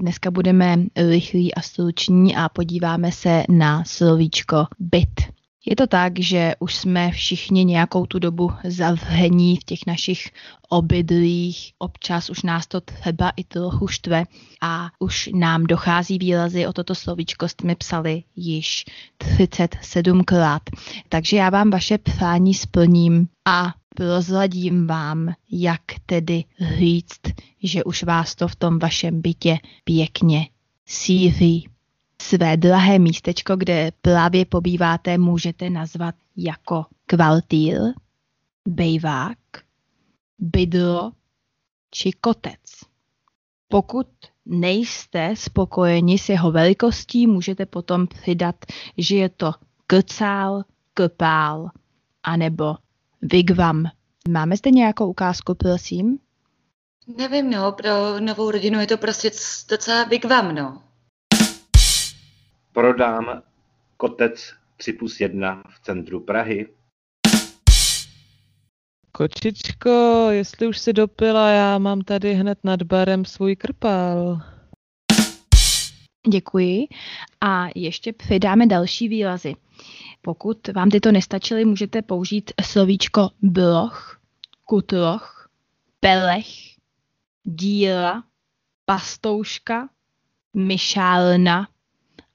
[0.01, 5.38] Dneska budeme rychlí a struční a podíváme se na slovíčko byt.
[5.67, 10.31] Je to tak, že už jsme všichni nějakou tu dobu zavření v těch našich
[10.69, 14.25] obydlích, občas už nás to třeba i trochu štve
[14.63, 18.85] a už nám dochází výrazy, o toto slovíčko jsme psali již
[19.19, 20.61] 37krát.
[21.09, 26.45] Takže já vám vaše přání splním a prozradím vám, jak tedy
[26.79, 27.21] říct,
[27.63, 30.49] že už vás to v tom vašem bytě pěkně
[30.87, 31.69] síří.
[32.23, 37.81] Své drahé místečko, kde právě pobýváte, můžete nazvat jako kvaltýr,
[38.69, 39.39] bejvák,
[40.39, 41.13] bydlo
[41.91, 42.61] či kotec.
[43.69, 44.07] Pokud
[44.47, 48.57] nejste spokojeni s jeho velikostí, můžete potom přidat,
[48.99, 49.53] že je to
[49.87, 50.63] krcál,
[50.95, 51.71] krpál
[52.23, 52.77] anebo
[53.23, 53.85] vigvam.
[54.29, 56.19] Máme zde nějakou ukázku, prosím?
[57.17, 59.31] Nevím, no, pro novou rodinu je to prostě
[59.71, 60.88] docela vigvam, no
[62.79, 63.43] prodám
[63.97, 66.67] kotec 3 plus 1 v centru Prahy.
[69.13, 74.41] Kočičko, jestli už si dopila, já mám tady hned nad barem svůj krpál.
[76.29, 76.89] Děkuji.
[77.41, 79.55] A ještě přidáme další výrazy.
[80.23, 84.21] Pokud vám tyto nestačily, můžete použít slovíčko bloch,
[84.65, 85.49] kutloch,
[86.01, 86.47] pelech,
[87.45, 88.25] díla,
[88.85, 89.89] pastouška,
[90.55, 91.69] myšálna,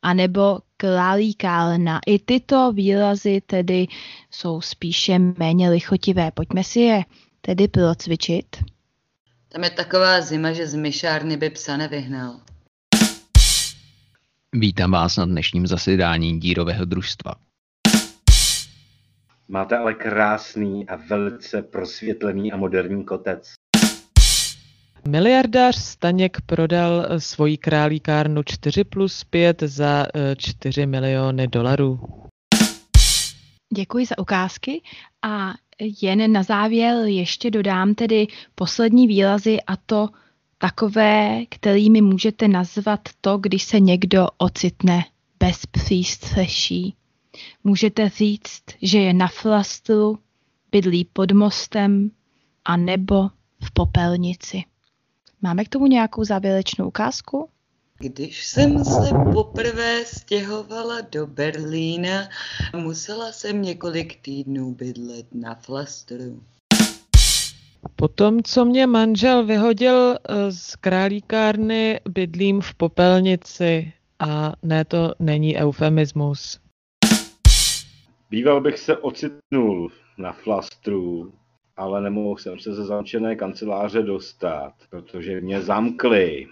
[0.04, 2.00] anebo králíkálna.
[2.08, 3.88] I tyto výrazy tedy
[4.32, 6.32] jsou spíše méně lichotivé.
[6.32, 7.04] Pojďme si je
[7.42, 8.46] tedy procvičit.
[9.50, 12.40] Tam je taková zima, že z myšárny by psa nevyhnal.
[14.56, 17.36] Vítám vás na dnešním zasedání dírového družstva.
[19.48, 23.54] Máte ale krásný a velice prosvětlený a moderní kotec.
[25.08, 30.06] Miliardář Staněk prodal eh, svoji králíkárnu 4 plus 5 za
[30.38, 32.00] 4 eh, miliony dolarů.
[33.76, 34.82] Děkuji za ukázky
[35.22, 35.54] a
[36.02, 40.10] jen na závěr ještě dodám tedy poslední výrazy a to
[40.58, 45.06] takové, kterými můžete nazvat to, když se někdo ocitne
[45.40, 46.96] bez přístřeší.
[47.64, 50.20] Můžete říct, že je na flastru,
[50.72, 52.12] bydlí pod mostem
[52.66, 53.30] a nebo
[53.64, 54.64] v popelnici.
[55.46, 57.50] Máme k tomu nějakou závěrečnou ukázku?
[58.00, 62.30] Když jsem se poprvé stěhovala do Berlína,
[62.76, 66.44] musela jsem několik týdnů bydlet na flastru.
[67.96, 75.58] Potom, co mě manžel vyhodil eh, z králíkárny, bydlím v popelnici a ne, to není
[75.58, 76.60] eufemismus.
[78.30, 81.34] Býval bych se ocitnul na flastru,
[81.78, 86.48] ale nemohl jsem se ze zamčené kanceláře dostat, protože mě zamkli.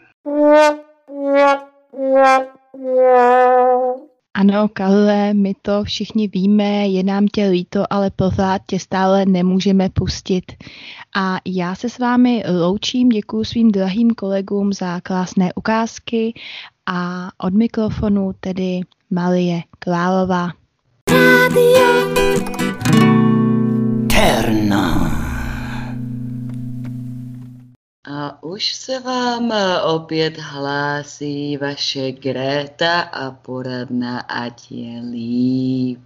[4.33, 9.89] Ano, Karle, my to všichni víme, je nám tě líto, ale pořád tě stále nemůžeme
[9.89, 10.43] pustit.
[11.15, 16.33] A já se s vámi loučím, děkuji svým drahým kolegům za krásné ukázky
[16.85, 20.49] a od mikrofonu tedy Malie Králová.
[21.09, 22.60] Radio
[24.21, 25.11] Terna.
[28.05, 29.51] A už se vám
[29.83, 35.99] opět hlásí vaše Greta a poradna, ať je líp.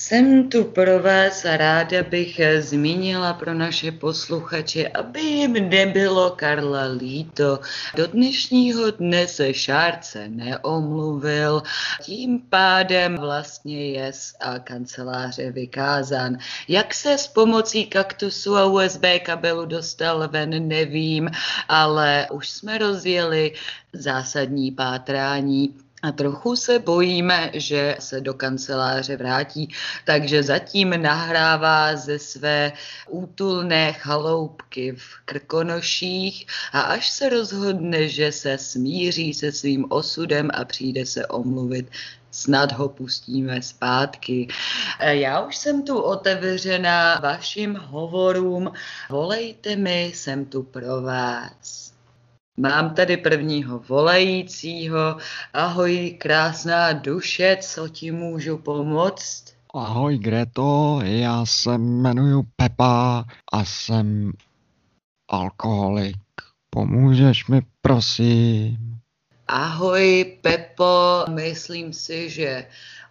[0.00, 6.84] Jsem tu pro vás a ráda bych zmínila pro naše posluchače, aby jim nebylo Karla
[6.84, 7.60] líto.
[7.94, 11.62] Do dnešního dne se Šárce neomluvil,
[12.02, 14.34] tím pádem vlastně je z
[14.64, 16.38] kanceláře vykázán.
[16.68, 21.30] Jak se s pomocí kaktusu a USB kabelu dostal ven, nevím,
[21.68, 23.52] ale už jsme rozjeli
[23.92, 25.87] zásadní pátrání.
[26.02, 29.68] A trochu se bojíme, že se do kanceláře vrátí,
[30.04, 32.72] takže zatím nahrává ze své
[33.08, 40.64] útulné chaloupky v Krkonoších a až se rozhodne, že se smíří se svým osudem a
[40.64, 41.90] přijde se omluvit,
[42.30, 44.48] snad ho pustíme zpátky.
[45.00, 48.72] Já už jsem tu otevřená vašim hovorům.
[49.10, 51.97] Volejte mi, jsem tu pro vás.
[52.58, 55.16] Mám tady prvního volajícího.
[55.52, 59.44] Ahoj, krásná duše, co ti můžu pomoct?
[59.74, 64.32] Ahoj Greto, já se jmenuji Pepa a jsem
[65.28, 66.16] alkoholik.
[66.70, 68.98] Pomůžeš mi, prosím?
[69.48, 72.66] Ahoj Pepo, myslím si, že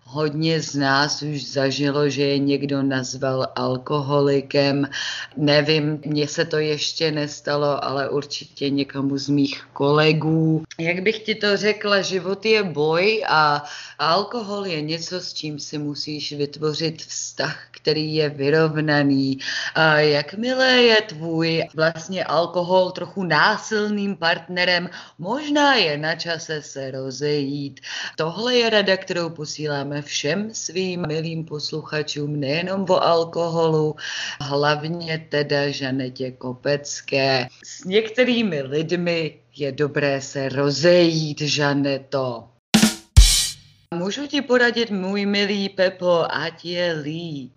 [0.10, 4.88] Hodně z nás už zažilo, že je někdo nazval alkoholikem.
[5.38, 10.64] Nevím, mně se to ještě nestalo, ale určitě někomu z mých kolegů.
[10.80, 13.64] Jak bych ti to řekla, život je boj a
[14.00, 19.40] alkohol je něco, s čím si musíš vytvořit vztah, který je vyrovnaný.
[19.76, 24.90] A jakmile je tvůj vlastně alkohol trochu násilným partnerem,
[25.20, 27.80] možná je na čase se rozejít.
[28.16, 33.96] Tohle je rada, kterou posíláme všem svým milým posluchačům nejenom o alkoholu,
[34.42, 37.48] hlavně teda Žanetě Kopecké.
[37.64, 42.48] S některými lidmi je dobré se rozejít, Žaneto.
[43.94, 47.52] Můžu ti poradit, můj milý Pepo, ať je líp.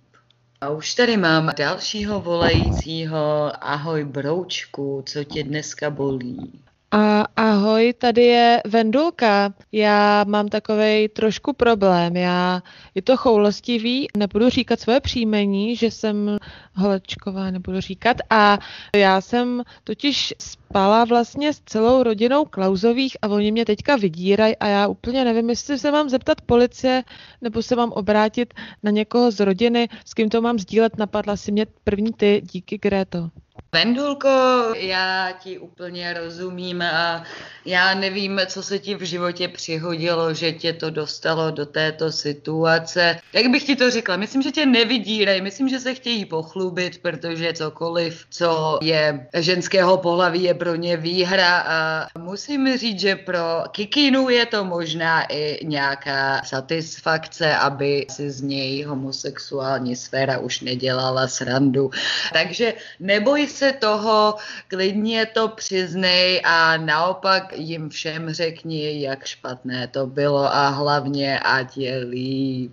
[0.61, 3.53] A už tady mám dalšího volajícího.
[3.61, 6.61] Ahoj broučku, co tě dneska bolí?
[6.93, 9.55] A ahoj, tady je Vendulka.
[9.73, 12.17] Já mám takový trošku problém.
[12.17, 12.63] Já
[12.95, 16.39] je to choulostivý, nebudu říkat svoje příjmení, že jsem
[16.75, 18.17] Holečková, nebudu říkat.
[18.31, 18.59] A
[18.97, 24.67] já jsem totiž spala vlastně s celou rodinou Klauzových a oni mě teďka vydírají a
[24.67, 27.05] já úplně nevím, jestli se mám zeptat policie
[27.41, 30.99] nebo se mám obrátit na někoho z rodiny, s kým to mám sdílet.
[30.99, 33.31] Napadla si mě první ty, díky Gréto.
[33.73, 34.29] Vendulko,
[34.77, 37.25] já ti úplně rozumím a
[37.65, 43.21] já nevím, co se ti v životě přihodilo, že tě to dostalo do této situace.
[43.33, 44.17] Jak bych ti to řekla?
[44.17, 50.43] Myslím, že tě nevydírej, myslím, že se chtějí pochlubit, protože cokoliv, co je ženského pohlaví,
[50.43, 56.43] je pro ně výhra a musím říct, že pro Kikinu je to možná i nějaká
[56.45, 61.91] satisfakce, aby si z něj homosexuální sféra už nedělala srandu.
[62.33, 63.47] Takže neboj
[63.81, 64.35] toho,
[64.69, 71.77] klidně to přiznej a naopak jim všem řekni, jak špatné to bylo a hlavně ať
[71.77, 72.73] je líp.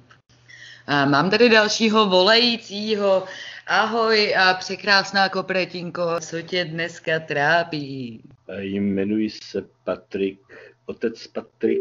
[0.88, 3.24] A mám tady dalšího volajícího.
[3.68, 8.22] Ahoj a překrásná kopretinko, co tě dneska trápí?
[8.60, 10.40] Jmenuji se Patrik,
[10.86, 11.80] otec Patrik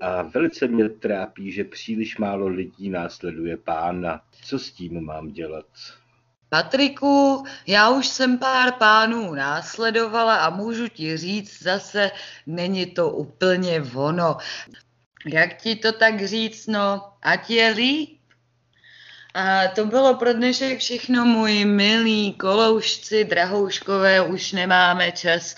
[0.00, 4.20] a velice mě trápí, že příliš málo lidí následuje pána.
[4.42, 5.66] Co s tím mám dělat?
[6.56, 12.10] Patriku, já už jsem pár pánů následovala a můžu ti říct zase,
[12.46, 14.36] není to úplně ono.
[15.26, 18.15] Jak ti to tak říct, no, ať je líp?
[19.38, 25.54] A to bylo pro dnešek všechno, můj milý koloušci, drahouškové, už nemáme čas,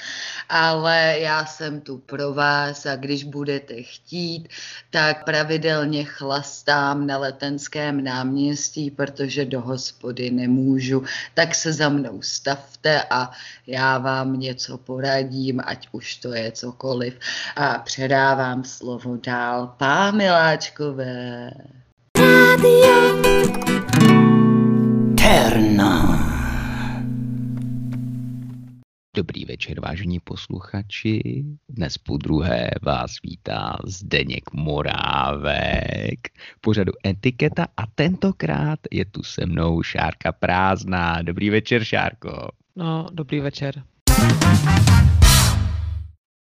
[0.48, 4.48] ale já jsem tu pro vás a když budete chtít,
[4.90, 13.02] tak pravidelně chlastám na letenském náměstí, protože do hospody nemůžu, tak se za mnou stavte
[13.10, 13.30] a
[13.66, 17.18] já vám něco poradím, ať už to je cokoliv.
[17.56, 19.74] A předávám slovo dál.
[19.78, 21.50] Pá, miláčkové.
[22.48, 23.20] Radio
[25.16, 26.18] Terna.
[29.16, 31.44] Dobrý večer, vážení posluchači.
[31.68, 36.18] Dnes po druhé vás vítá Zdeněk Morávek.
[36.60, 41.22] Pořadu Etiketa a tentokrát je tu se mnou Šárka Prázdná.
[41.22, 42.48] Dobrý večer, Šárko.
[42.76, 43.82] No, dobrý večer.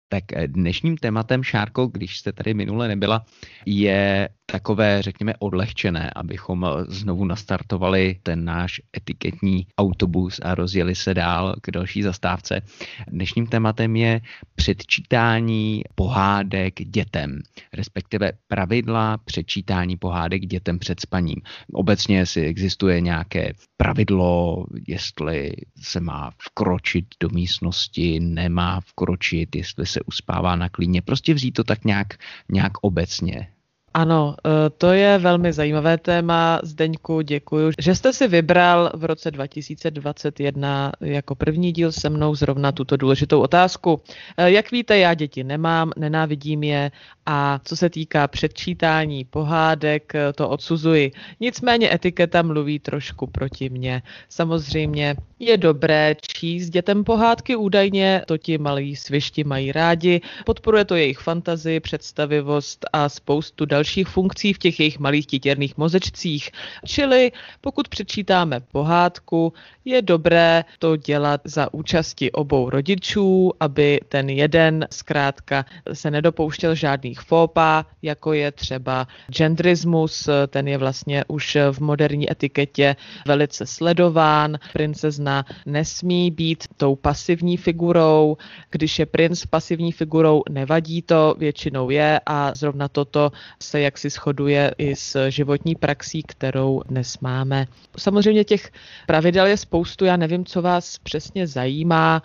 [0.08, 3.24] Tak dnešním tématem, Šárko, když jste tady minule nebyla,
[3.66, 11.56] je takové, řekněme, odlehčené, abychom znovu nastartovali ten náš etiketní autobus a rozjeli se dál
[11.60, 12.60] k další zastávce.
[13.08, 14.20] Dnešním tématem je
[14.54, 17.40] předčítání pohádek dětem,
[17.72, 21.40] respektive pravidla předčítání pohádek dětem před spaním.
[21.72, 30.00] Obecně si existuje nějaké pravidlo, jestli se má vkročit do místnosti, nemá vkročit, jestli se
[30.00, 31.02] uspává na klíně.
[31.02, 32.06] Prostě vzít to tak nějak,
[32.48, 33.48] nějak obecně.
[33.94, 36.60] Ano, eh, to je velmi zajímavé téma.
[36.62, 42.72] Zdeňku, děkuji, že jste si vybral v roce 2021 jako první díl se mnou zrovna
[42.72, 44.00] tuto důležitou otázku.
[44.36, 46.90] Eh, jak víte, já děti nemám, nenávidím je
[47.26, 51.12] a co se týká předčítání pohádek, eh, to odsuzuji.
[51.40, 54.02] Nicméně etiketa mluví trošku proti mně.
[54.28, 60.94] Samozřejmě je dobré číst dětem pohádky, údajně to ti malí svišti mají rádi, podporuje to
[60.94, 66.50] jejich fantazii, představivost a spoustu dalších dalších funkcí v těch jejich malých titěrných mozečcích.
[66.86, 69.52] Čili pokud přečítáme pohádku,
[69.84, 77.20] je dobré to dělat za účasti obou rodičů, aby ten jeden zkrátka se nedopouštěl žádných
[77.20, 84.58] fópa, jako je třeba genderismus, ten je vlastně už v moderní etiketě velice sledován.
[84.72, 88.36] Princezna nesmí být tou pasivní figurou,
[88.70, 93.32] když je princ pasivní figurou, nevadí to, většinou je a zrovna toto
[93.68, 97.66] se jaksi shoduje i s životní praxí, kterou dnes máme.
[97.98, 98.72] Samozřejmě těch
[99.06, 102.22] pravidel je spoustu, já nevím, co vás přesně zajímá.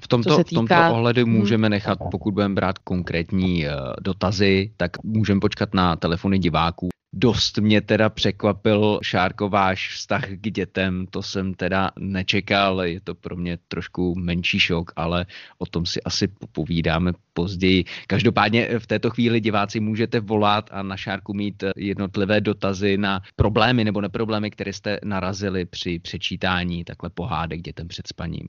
[0.00, 0.64] V tomto, týká...
[0.64, 1.32] v tomto ohledu hmm.
[1.32, 6.91] můžeme nechat, pokud budeme brát konkrétní uh, dotazy, tak můžeme počkat na telefony diváků.
[7.14, 13.14] Dost mě teda překvapil Šárko váš vztah k dětem, to jsem teda nečekal, je to
[13.14, 15.26] pro mě trošku menší šok, ale
[15.58, 17.84] o tom si asi povídáme později.
[18.06, 23.84] Každopádně v této chvíli diváci můžete volat a na Šárku mít jednotlivé dotazy na problémy
[23.84, 28.48] nebo neproblémy, které jste narazili při přečítání takhle pohádek dětem před spaním.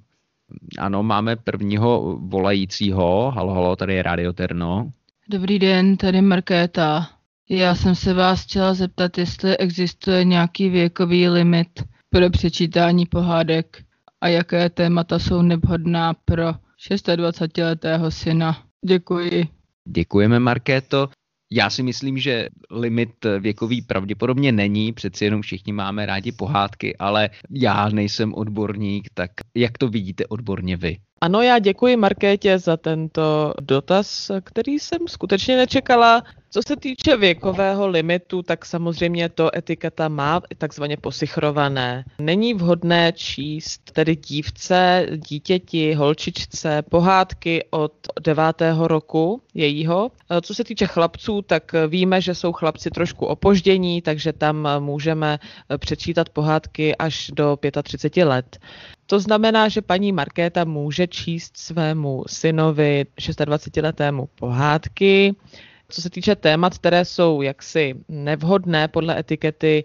[0.80, 3.32] Ano, máme prvního volajícího.
[3.36, 4.92] Halo, halo, tady je Radio Terno.
[5.30, 7.10] Dobrý den, tady Markéta.
[7.50, 13.84] Já jsem se vás chtěla zeptat, jestli existuje nějaký věkový limit pro přečítání pohádek
[14.22, 16.52] a jaké témata jsou nevhodná pro
[16.90, 18.64] 26-letého syna.
[18.86, 19.48] Děkuji.
[19.88, 21.10] Děkujeme, Markéto.
[21.52, 27.30] Já si myslím, že limit věkový pravděpodobně není, přeci jenom všichni máme rádi pohádky, ale
[27.50, 30.98] já nejsem odborník, tak jak to vidíte odborně vy?
[31.22, 36.24] Ano, já děkuji Markétě za tento dotaz, který jsem skutečně nečekala.
[36.50, 42.06] Co se týče věkového limitu, tak samozřejmě to etiketa má takzvaně posichrované.
[42.20, 50.12] Není vhodné číst tedy dívce, dítěti, holčičce pohádky od devátého roku jejího.
[50.42, 55.40] Co se týče chlapců, tak víme, že jsou chlapci trošku opoždění, takže tam můžeme
[55.78, 58.60] přečítat pohádky až do 35 let.
[59.06, 65.36] To znamená, že paní Markéta může číst svému synovi 26-letému pohádky.
[65.90, 69.84] Co se týče témat, které jsou jaksi nevhodné podle etikety,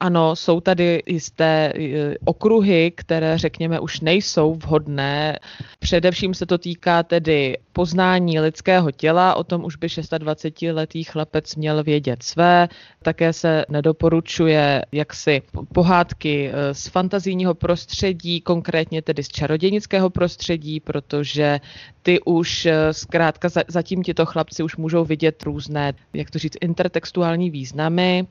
[0.00, 5.38] ano, jsou tady jisté e, okruhy, které řekněme už nejsou vhodné.
[5.78, 11.84] Především se to týká tedy poznání lidského těla, o tom už by 26-letý chlapec měl
[11.84, 12.68] vědět své.
[13.02, 15.42] Také se nedoporučuje jaksi
[15.74, 21.60] pohádky e, z fantazijního prostředí, konkrétně tedy z čarodějnického prostředí, protože
[22.02, 27.50] ty už e, zkrátka zatím tito chlapci už můžou vidět různé, jak to říct, intertextuální
[27.50, 28.26] významy.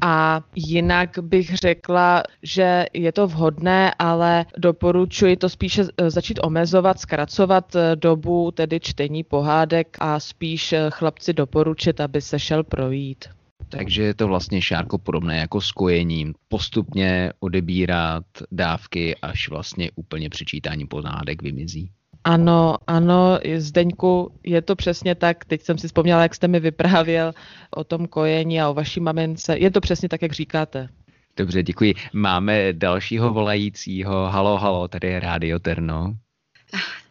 [0.00, 7.00] A jinak bych řekla, že je to vhodné, ale doporučuji to spíše eh, začít omezovat,
[7.00, 13.24] zkracovat eh, dobu tedy čtení pohádek a spíš eh, chlapci doporučit, aby se šel projít.
[13.68, 16.34] Takže je to vlastně šárko podobné jako s kojením.
[16.48, 21.90] Postupně odebírat dávky, až vlastně úplně přečítání pohádek vymizí.
[22.24, 25.44] Ano, ano, Zdeňku, je to přesně tak.
[25.44, 27.32] Teď jsem si vzpomněla, jak jste mi vyprávěl
[27.70, 29.58] o tom kojení a o vaší mamince.
[29.58, 30.88] Je to přesně tak, jak říkáte.
[31.36, 31.94] Dobře, děkuji.
[32.12, 34.26] Máme dalšího volajícího.
[34.26, 36.14] Halo, halo, tady je Rádio Terno.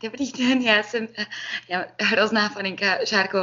[0.04, 1.08] Dobrý den, já jsem
[1.70, 3.38] já, hrozná faninka, Žárko.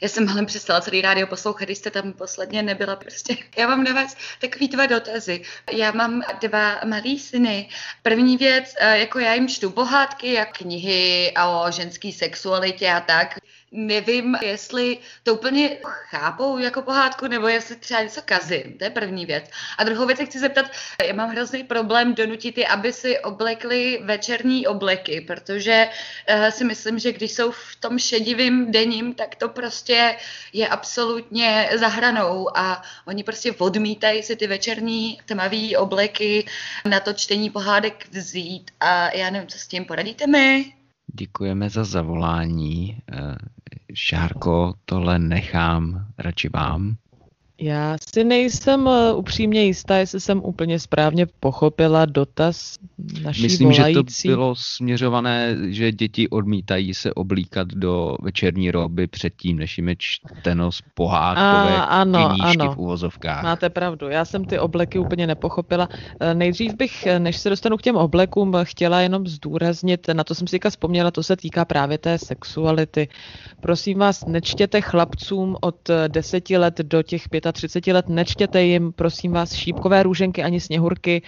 [0.00, 2.96] Já jsem hlavně přestala celý rádio poslouchat, když jste tam posledně nebyla.
[2.96, 3.36] Prostě.
[3.56, 5.42] Já mám na vás takový dva dotazy.
[5.72, 7.68] Já mám dva malý syny.
[8.02, 13.38] První věc, jako já jim čtu pohádky, jak knihy o ženské sexualitě a tak
[13.74, 15.76] nevím, jestli to úplně
[16.10, 18.78] chápou jako pohádku, nebo jestli třeba něco kazím.
[18.78, 19.44] To je první věc.
[19.78, 20.66] A druhou věc chci zeptat,
[21.06, 25.88] já mám hrozný problém donutit je, aby si oblekli večerní obleky, protože
[26.30, 30.16] uh, si myslím, že když jsou v tom šedivým dením, tak to prostě
[30.52, 36.46] je absolutně zahranou a oni prostě odmítají si ty večerní tmavé obleky
[36.88, 40.72] na to čtení pohádek vzít a já nevím, co s tím poradíte mi?
[41.14, 42.98] Děkujeme za zavolání.
[43.94, 46.96] Šárko, tohle nechám radši vám.
[47.64, 52.76] Já si nejsem eh, upřímně jistá, jestli jsem úplně správně pochopila dotaz
[53.22, 54.28] naší Myslím, volající.
[54.28, 59.88] že to bylo směřované, že děti odmítají se oblíkat do večerní roby předtím, než jim
[59.88, 62.74] je čteno z pohádkové A, ano, ano.
[62.74, 63.42] v uvozovkách.
[63.42, 65.88] Máte pravdu, já jsem ty obleky úplně nepochopila.
[66.20, 70.34] Eh, nejdřív bych, eh, než se dostanu k těm oblekům, chtěla jenom zdůraznit, na to
[70.34, 73.08] jsem si vzpomněla, to se týká právě té sexuality.
[73.60, 79.54] Prosím vás, nečtěte chlapcům od deseti let do těch 35 let, nečtěte jim, prosím vás,
[79.54, 81.22] šípkové růženky ani sněhurky.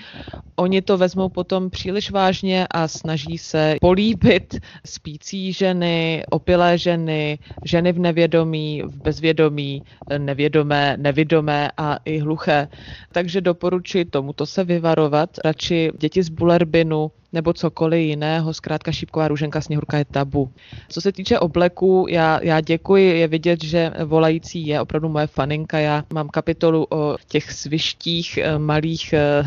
[0.57, 4.57] Oni to vezmou potom příliš vážně a snaží se políbit
[4.87, 9.83] spící ženy, opilé ženy, ženy v nevědomí, v bezvědomí,
[10.19, 12.69] nevědomé, nevidomé a i hluché.
[13.13, 15.31] Takže doporučuji tomuto se vyvarovat.
[15.45, 18.55] Radši děti z bulerbinu, nebo cokoliv jiného.
[18.55, 20.51] Zkrátka šípková růženka sněhurka je tabu.
[20.89, 25.79] Co se týče obleku, já, já děkuji, je vidět, že volající je opravdu moje faninka.
[25.79, 29.45] Já mám kapitolu o těch svištích eh, malých eh,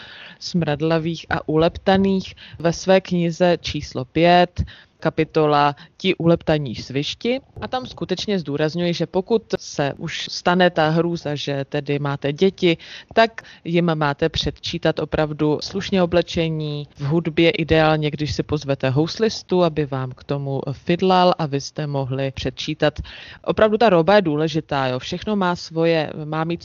[0.38, 4.62] smradlavých a uleptaných ve své knize číslo 5
[5.00, 11.34] kapitola Ti uleptaní svišti a tam skutečně zdůrazňuji, že pokud se už stane ta hrůza,
[11.34, 12.76] že tedy máte děti,
[13.14, 19.86] tak jim máte předčítat opravdu slušně oblečení, v hudbě ideálně, když si pozvete houslistu, aby
[19.86, 23.00] vám k tomu fidlal a vy jste mohli předčítat.
[23.44, 24.98] Opravdu ta roba je důležitá, jo.
[24.98, 26.62] všechno má svoje, má mít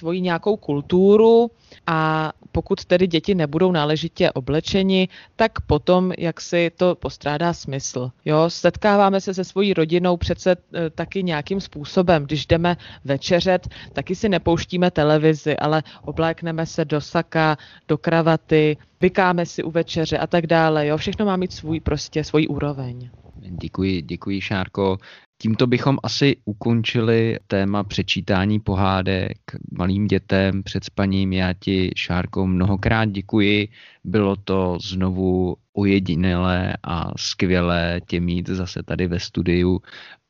[0.00, 1.50] svoji nějakou kulturu
[1.86, 8.10] a pokud tedy děti nebudou náležitě oblečeni, tak potom jak si to postrádá smysl.
[8.24, 12.24] Jo, setkáváme se se svojí rodinou přece e, taky nějakým způsobem.
[12.24, 17.56] Když jdeme večeřet, taky si nepouštíme televizi, ale oblékneme se do saka,
[17.88, 20.86] do kravaty, vykáme si u večeře a tak dále.
[20.86, 23.10] Jo, všechno má mít svůj prostě svůj úroveň.
[23.36, 24.98] Děkuji, děkuji Šárko.
[25.42, 29.38] Tímto bychom asi ukončili téma přečítání pohádek
[29.78, 31.32] malým dětem před spaním.
[31.32, 33.68] Já ti, Šárko, mnohokrát děkuji.
[34.04, 39.80] Bylo to znovu ojedinělé a skvělé tě mít zase tady ve studiu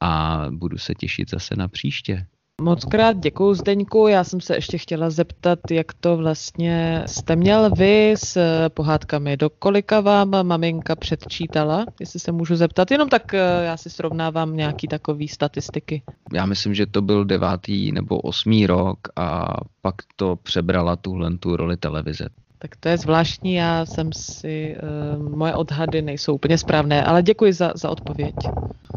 [0.01, 2.27] a budu se těšit zase na příště.
[2.61, 4.07] Moc krát děkuji Zdeňku.
[4.09, 8.39] Já jsem se ještě chtěla zeptat, jak to vlastně jste měl vy s
[8.69, 9.37] pohádkami.
[9.37, 12.91] Do kolika vám maminka předčítala, jestli se můžu zeptat?
[12.91, 16.03] Jenom tak eh, já si srovnávám nějaký takový statistiky.
[16.33, 19.47] Já myslím, že to byl devátý nebo osmý rok a
[19.83, 22.29] pak to přebrala tuhle tu roli televize.
[22.59, 24.77] Tak to je zvláštní, já jsem si,
[25.17, 28.35] uh, moje odhady nejsou úplně správné, ale děkuji za, za odpověď.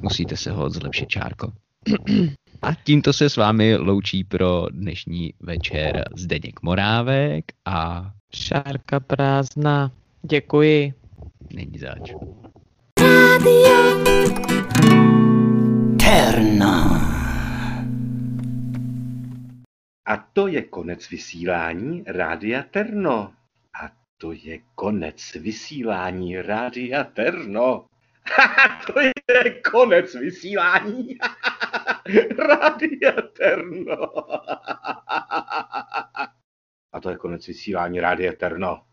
[0.02, 1.52] Musíte se ho zlepšit, Čárko.
[2.64, 9.92] A tímto se s vámi loučí pro dnešní večer Zdeněk Morávek a Šárka prázdná.
[10.22, 10.94] Děkuji.
[11.54, 12.14] Není zač.
[16.00, 17.02] Terno.
[20.08, 23.32] A to je konec vysílání Rádia Terno.
[23.84, 27.86] A to je konec vysílání Rádia Terno.
[28.94, 29.00] to
[29.32, 31.18] je konec vysílání
[32.38, 34.30] Rádia Terno.
[36.92, 38.86] A to je konec vysílání Rádia Terno.